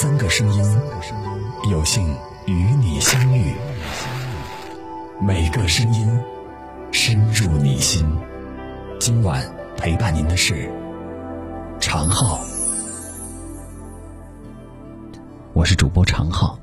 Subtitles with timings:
[0.00, 0.64] 三个声音，
[1.70, 2.02] 有幸
[2.46, 3.52] 与你相遇。
[5.20, 6.08] 每个声音
[6.90, 8.02] 深入你心。
[8.98, 9.44] 今晚
[9.76, 10.72] 陪伴您的是
[11.78, 12.40] 常浩，
[15.52, 16.58] 我是主播常浩。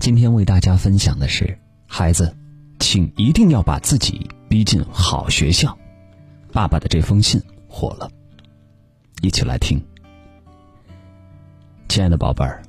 [0.00, 1.56] 今天为大家分享的是：
[1.86, 2.36] 孩子，
[2.80, 5.78] 请一定要把自己逼进好学校。
[6.52, 8.10] 爸爸的这封信火了，
[9.22, 9.80] 一起来听。
[11.86, 12.60] 亲爱的宝贝儿，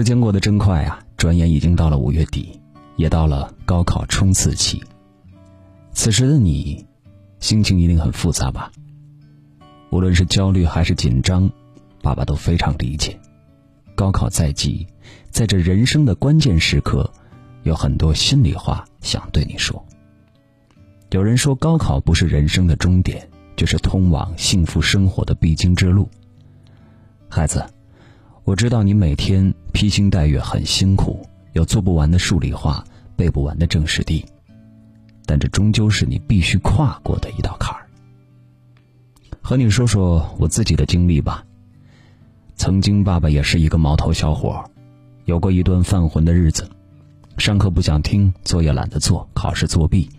[0.00, 0.98] 时间过得真快啊！
[1.18, 2.58] 转眼已经到了五月底，
[2.96, 4.82] 也到了高考冲刺期。
[5.92, 6.86] 此时的你，
[7.38, 8.72] 心情一定很复杂吧？
[9.90, 11.50] 无论是焦虑还是紧张，
[12.00, 13.20] 爸爸都非常理解。
[13.94, 14.86] 高考在即，
[15.28, 17.12] 在这人生的关键时刻，
[17.64, 19.84] 有很多心里话想对你说。
[21.10, 26.08] 有人说，高考不是人生的终点，就是通往幸福生活的必经之路。
[27.28, 27.62] 孩子，
[28.50, 32.84] 我知道你每天披星戴月很辛苦，有做不完的数理化，
[33.14, 34.26] 背不完的政史地，
[35.24, 37.86] 但这终究是你必须跨过的一道坎儿。
[39.40, 41.44] 和你说说我自己的经历吧。
[42.56, 44.68] 曾经，爸爸也是一个毛头小伙，
[45.26, 46.68] 有过一段犯浑的日子，
[47.38, 50.10] 上课不想听，作业懒得做，考试作弊，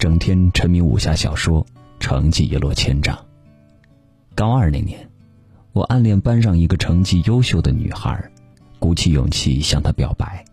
[0.00, 1.64] 整天沉迷武侠小说，
[2.00, 3.16] 成绩一落千丈。
[4.34, 5.07] 高二那年。
[5.78, 8.32] 我暗恋班上一个成绩优秀的女孩，
[8.80, 10.44] 鼓起勇气向她表白。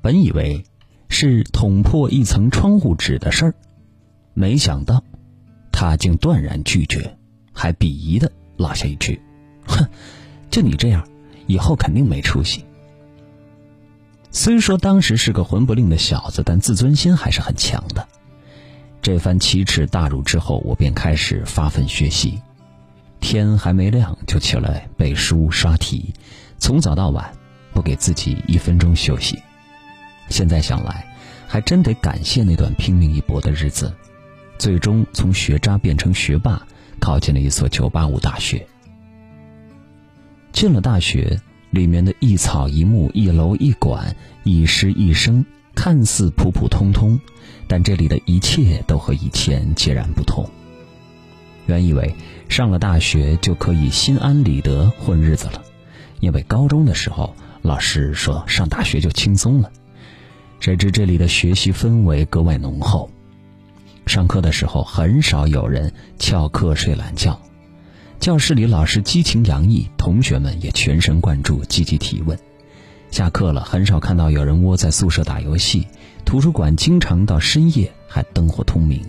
[0.00, 0.62] 本以为
[1.08, 3.54] 是捅破一层窗户纸的事儿，
[4.32, 5.02] 没想到
[5.72, 7.16] 她竟断然拒绝，
[7.52, 9.20] 还鄙夷的落下一句
[9.66, 9.84] ：“哼，
[10.52, 11.04] 就你这样，
[11.48, 12.64] 以后肯定没出息。”
[14.30, 18.06] 虽说当时是个混不吝的小子，但自尊心还是很强的。
[19.02, 22.40] 这番奇耻大辱之后，我便开始发奋学习。
[23.20, 26.14] 天还没亮就起来背书刷题，
[26.58, 27.32] 从早到晚，
[27.72, 29.38] 不给自己一分钟休息。
[30.28, 31.06] 现在想来，
[31.46, 33.92] 还真得感谢那段拼命一搏的日子，
[34.58, 36.60] 最终从学渣变成学霸，
[37.00, 38.66] 考进了一所985大学。
[40.52, 47.20] 进了大学，里面的一草一木、一楼一馆、一师一生，看似普普通通，
[47.68, 50.48] 但这里的一切都和以前截然不同。
[51.66, 52.14] 原以为
[52.48, 55.62] 上了大学就可以心安理得混日子了，
[56.20, 59.70] 因为高中的时候老师说上大学就轻松了。
[60.58, 63.10] 谁知这里的学习氛围格外浓厚，
[64.06, 67.38] 上课的时候很少有人翘课睡懒觉，
[68.18, 72.38] 教室里老师激情洋溢，同学们也全神贯注积极提问。
[73.10, 75.86] 下课了，很少看到有人窝在宿舍打游戏，
[76.24, 79.04] 图书馆经常到深夜还灯火通明。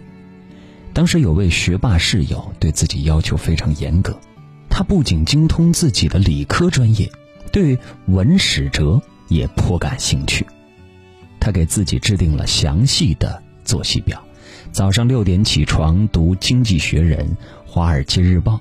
[0.97, 4.19] 当时有位学霸室友对自己要求非常严格，
[4.67, 7.07] 他不仅精通自己的理科专业，
[7.51, 7.77] 对
[8.07, 10.43] 文史哲也颇感兴趣。
[11.39, 14.19] 他给自己制定了详细的作息表：
[14.71, 17.27] 早上六点起床读《经济学人》
[17.63, 18.55] 《华尔街日报》，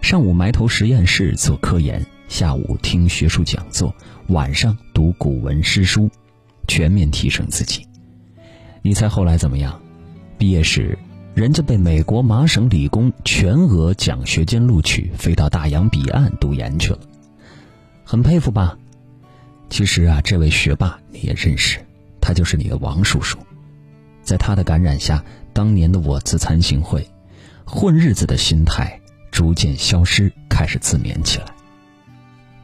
[0.00, 3.94] 上午埋头实验室做科研，下午听学术讲座，
[4.28, 6.10] 晚上读古文诗书，
[6.66, 7.86] 全面提升自己。
[8.80, 9.78] 你猜后来怎么样？
[10.38, 10.98] 毕业时。
[11.34, 17.00] 人家被美国麻省理工全额奖学金录取，飞到大洋彼岸读研去了，
[18.04, 18.78] 很佩服吧？
[19.68, 21.84] 其实啊，这位学霸你也认识，
[22.20, 23.36] 他就是你的王叔叔。
[24.22, 27.04] 在他的感染下，当年的我自惭形秽，
[27.64, 29.00] 混日子的心态
[29.32, 31.46] 逐渐消失，开始自勉起来。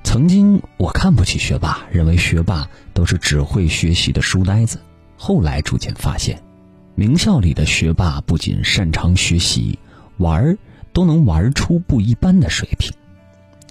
[0.05, 4.79] 曾经我看不起学霸，认为学霸都是只会学习的书呆子，
[5.17, 6.41] 后来逐渐发现。
[7.01, 9.79] 名校里的学霸不仅擅长学习，
[10.19, 10.59] 玩儿
[10.93, 12.93] 都能玩出不一般的水平。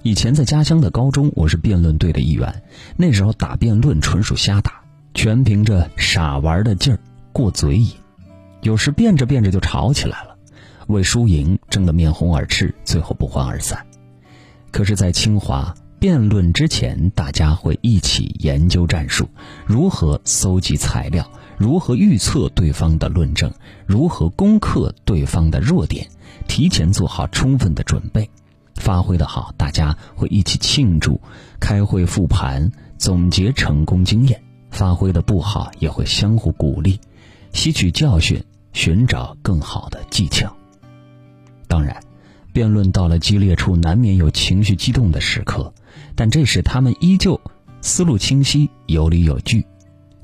[0.01, 2.63] 以前在家乡的高中，我是辩论队的一员，
[2.97, 4.81] 那时候打辩论纯属瞎打，
[5.13, 6.99] 全凭着傻玩的劲儿
[7.31, 7.91] 过嘴瘾。
[8.63, 10.35] 有时辩着辩着就吵起来了，
[10.87, 13.85] 为输赢争得面红耳赤，最后不欢而散。
[14.71, 19.29] 可是，在清华辩论之前，大家会一起研究战术，
[19.67, 21.29] 如何搜集材料。
[21.59, 23.51] 如何预测对方的论证？
[23.85, 26.07] 如何攻克对方的弱点？
[26.47, 28.29] 提前做好充分的准备，
[28.75, 31.19] 发挥的好，大家会一起庆祝；
[31.59, 34.39] 开会复盘，总结成功经验；
[34.71, 36.97] 发挥的不好，也会相互鼓励，
[37.51, 38.41] 吸取教训，
[38.71, 40.55] 寻找更好的技巧。
[41.67, 42.01] 当然，
[42.53, 45.73] 辩论到了激烈处，难免有情绪激动的时刻，
[46.15, 47.41] 但这时他们依旧
[47.81, 49.65] 思路清晰，有理有据。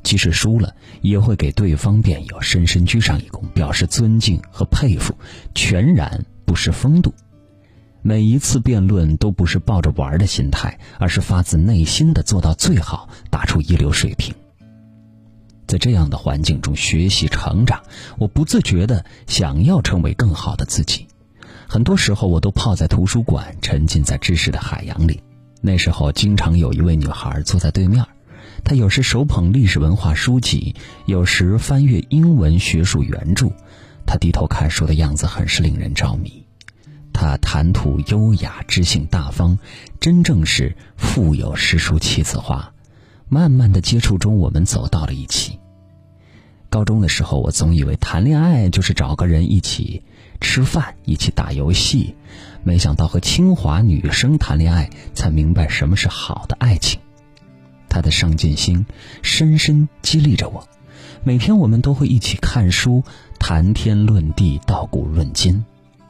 [0.05, 5.13] 即使输了，也会给对方辩友深深鞠上一躬，表示尊敬和佩服，
[5.55, 7.13] 全然不失风度。
[8.03, 14.33] 每一次辩论都不是抱着玩的心态，而是发自内心的做到最好，打出一流水平。
[15.65, 17.81] 在这样的环境中学习成长，
[18.19, 21.07] 我不自觉的想要成为更好的自己。
[21.67, 25.23] 很多时候，我都泡在图书馆，沉浸在知识的海洋里。
[25.61, 28.05] 那时候，经常有一位女孩坐在对面，
[28.65, 30.73] 他有时手捧历史文化书籍，
[31.05, 33.51] 有时翻阅英文学术原著。
[34.07, 36.43] 他低头看书的样子，很是令人着迷。
[37.13, 39.59] 他谈吐优雅，知性大方，
[39.99, 42.73] 真正是腹有诗书气自华。
[43.29, 45.59] 慢慢的接触中，我们走到了一起。
[46.71, 50.01] 高中的时候，我总以为谈恋爱就是找个人一起
[50.41, 52.15] 吃饭，一起打游戏。
[52.63, 56.99] 没想到和清华女生谈恋爱，才明白什么是好的爱情。
[57.95, 58.85] 他的上进心
[59.21, 60.67] 深深激励着我。
[61.23, 63.05] 每天我们都会一起看书，
[63.39, 65.63] 谈天论地，道古论今。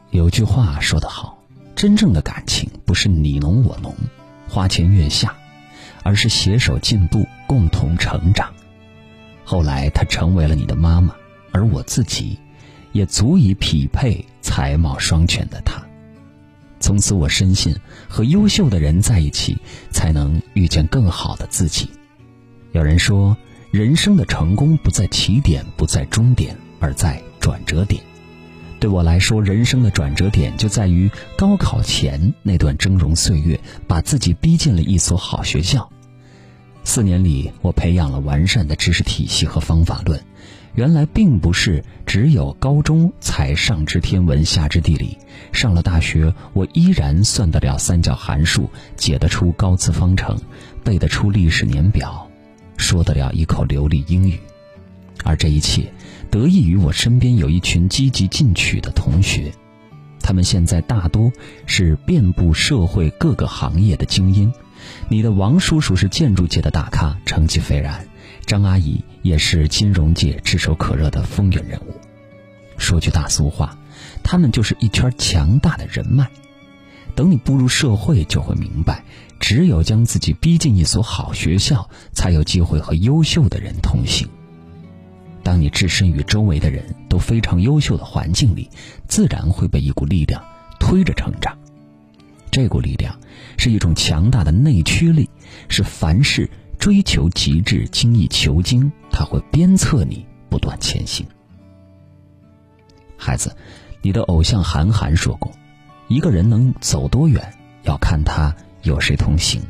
[0.09, 1.37] 有句话说得好：
[1.75, 3.93] 真正的感情不是你侬我侬，
[4.49, 5.35] 花前月下。
[6.01, 8.51] 而是携手进步，共同成长。
[9.43, 11.15] 后来，她成为了你的妈妈，
[11.51, 12.39] 而我自己，
[12.93, 15.84] 也足以匹配才貌双全的她。
[16.85, 17.75] 从此，我深信，
[18.07, 19.57] 和优秀的人在一起，
[19.89, 21.89] 才能遇见更好的自己。
[22.73, 23.35] 有人说，
[23.71, 28.03] 人生的成功不在起点，不在终点，而在转折点。
[28.79, 35.91] 对我来说，人生的转折点就在于高考前那段峥嵘岁月，把自己逼进了一所好学校。
[36.83, 40.23] 四年里，我培养了完善的知识体系和方法论。
[40.75, 45.17] 原来并不是只有高中才上知天文下知地理，
[45.53, 50.37] 上了大学，我依然算得了三角函数，解得出高次方程，
[50.83, 52.29] 背得出历史年表，
[52.75, 54.39] 说得了一口流利英语。
[55.23, 55.91] 而这一切，
[56.29, 59.53] 得益于我身边有一群积极进取的同学，
[60.19, 61.31] 他们现在大多
[61.65, 64.53] 是遍布社会各个行业的精英。
[65.07, 68.05] 你的王叔叔是建筑界的大咖，成绩斐然；
[68.45, 71.99] 张阿姨也是金融界炙手可热的风云人物。
[72.77, 73.75] 说句大俗话，
[74.21, 76.29] 他们就是一圈强大的人脉。
[77.15, 79.03] 等你步入社会，就会明白，
[79.39, 84.29] 只有将自己逼进一所好学校，才有机会和优秀的人同行。
[85.41, 88.69] 当你置身于周围的人都非常优秀的环境里，
[89.07, 90.45] 自然会被一股力量
[90.79, 91.57] 推着成长。
[92.51, 93.19] 这股力量
[93.57, 95.31] 是一种强大的内驱力，
[95.67, 96.47] 是凡事
[96.85, 101.25] 追求极致、精益求精，他会鞭策你不断前行。
[103.17, 103.57] 孩子，
[104.03, 105.51] 你的偶像韩寒说过
[106.07, 107.41] ：“一个人能走多远，
[107.85, 109.63] 要看他有谁同行；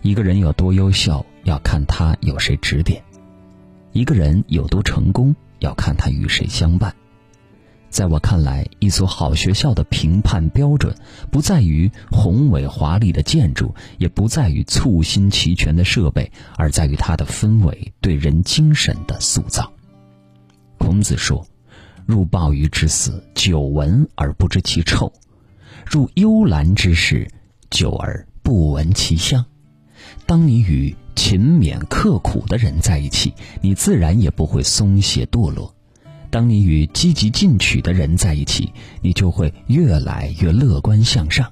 [0.00, 3.02] 一个人有多优秀，要看他有谁指点；
[3.90, 6.94] 一个人有多成功，要看他与谁相伴。”
[7.90, 10.94] 在我看来，一所好学校的评判标准，
[11.30, 19.72] 不在于宏伟华丽的建筑，也不在于簇新齐全的设备，而在于它的氛围对人精神的塑造。
[20.76, 21.44] 孔子说
[22.06, 25.10] ：“入鲍鱼之肆，久闻而不知其臭；
[25.84, 27.28] 入幽兰之室，
[27.70, 29.44] 久而不闻其香。”
[30.24, 35.74] 当你与勤勉刻苦的人在一起，你自然也不会松懈堕落。
[36.30, 41.46] 当你与积极进取的人在一起，你就会越来越乐观向上；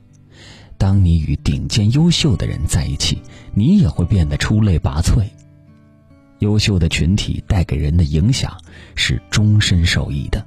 [0.76, 3.22] 当你与顶尖优秀的人在一起，
[3.54, 5.24] 你也会变得出类拔萃。
[6.40, 8.58] 优秀的群体带给人的影响
[8.94, 10.46] 是终身受益的。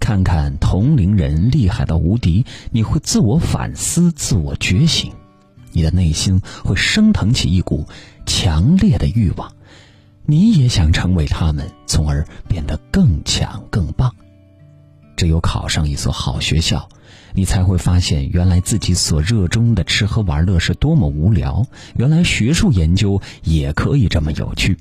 [0.00, 5.12] 看看同龄人厉害到无敌，你会自我反思、自我觉醒，
[5.70, 7.86] 你的内心会升腾起一股
[8.26, 9.52] 强烈的欲望。
[10.26, 14.14] 你也想成为他们，从而变得更强更棒。
[15.16, 16.88] 只有考上一所好学校，
[17.34, 21.64] 你才会发现，原来自己所热衷的吃喝玩乐是多么无聊；
[21.94, 24.74] 原来学术研究也可以这么有趣；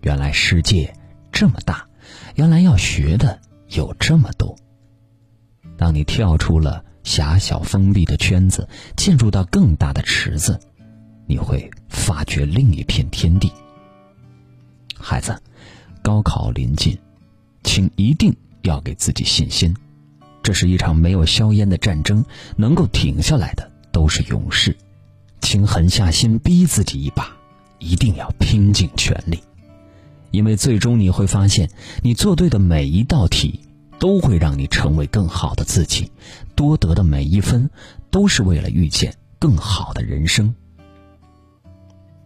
[0.00, 0.94] 原来世界
[1.30, 1.86] 这么大；
[2.34, 4.56] 原来要学的有这么多。
[5.76, 10.58] 当你跳出了狭小封闭的圈子，进入到更大的池子，
[11.26, 13.52] 你会发掘另一片天地。
[14.98, 15.40] 孩子，
[16.02, 16.98] 高考临近，
[17.62, 19.74] 请一定要给自己信心。
[20.42, 22.24] 这是一场没有硝烟的战争，
[22.56, 24.76] 能够挺下来的都是勇士。
[25.40, 27.30] 请狠下心逼自己一把，
[27.78, 29.40] 一定要拼尽全力，
[30.30, 31.68] 因为最终你会发现，
[32.02, 33.60] 你做对的每一道题，
[33.98, 36.10] 都会让你成为更好的自己。
[36.54, 37.70] 多得的每一分，
[38.10, 40.54] 都是为了遇见更好的人生。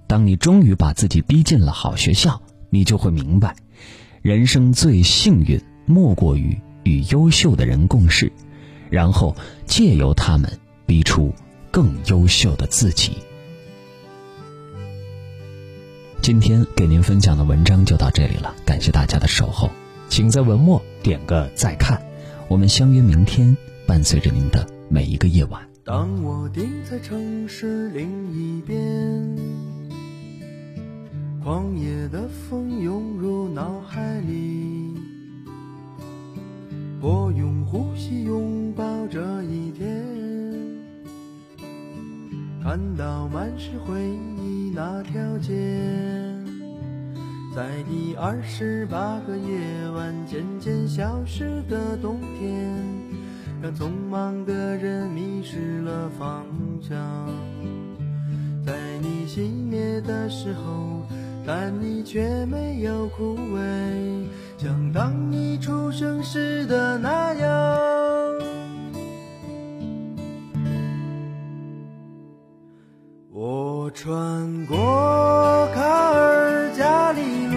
[0.07, 2.41] 当你终于把自己逼进了好学校。
[2.71, 3.55] 你就会明白，
[4.23, 8.33] 人生最幸运莫过于与优秀的人共事，
[8.89, 9.37] 然后
[9.67, 11.35] 借由他们逼出
[11.71, 13.19] 更优秀的自己。
[16.23, 19.71] 今天给您分享的文章就到这里了，感谢大家的守候，
[20.09, 22.01] 请在文末点个再看。
[22.47, 25.63] 我们相约明天，伴随着您的每一个夜晚。
[25.83, 28.79] 当我定在城市另一边，
[31.43, 34.95] 狂野的风涌入脑海里，
[37.01, 40.05] 我用呼吸拥抱这一天，
[42.63, 43.99] 看到满是回
[44.37, 45.55] 忆那条街，
[47.57, 52.71] 在第二十八个夜晚渐渐消失的冬天。
[53.63, 56.47] 让匆忙的人迷失了方
[56.83, 56.99] 向，
[58.65, 61.03] 在你熄灭的时候，
[61.47, 67.79] 但你却没有枯萎，像当你出生时的那样。
[73.33, 74.77] 我穿过
[75.75, 77.57] 卡尔加里路，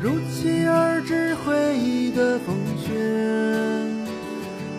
[0.00, 2.92] 如期而至回忆的风雪。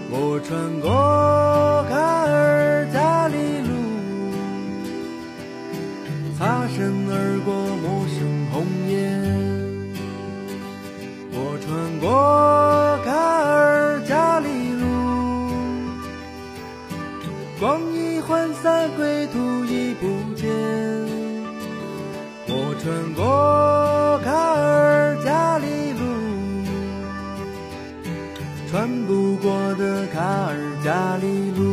[0.10, 1.17] 我穿过
[28.70, 31.67] 穿不过的卡尔加里路。